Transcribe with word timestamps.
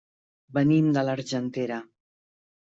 Venim 0.57 0.87
de 0.95 1.03
l'Argentera. 1.09 1.79